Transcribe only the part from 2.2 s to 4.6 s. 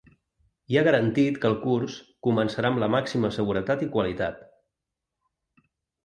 començarà amb ‘la màxima seguretat i qualitat’.